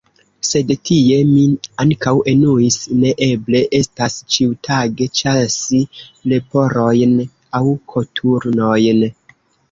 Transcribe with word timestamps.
Sed 0.47 0.71
tie 0.89 1.15
mi 1.31 1.41
ankaŭ 1.81 2.13
enuis: 2.31 2.77
ne 3.01 3.11
eble 3.25 3.61
estas 3.79 4.15
ĉiutage 4.35 5.07
ĉasi 5.19 5.81
leporojn 6.33 7.13
aŭ 7.59 7.63
koturnojn! 7.93 9.05